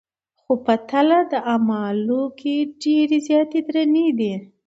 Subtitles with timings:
[0.41, 4.33] خو په تله د اعمالو کي ډېرې زياتي درنې دي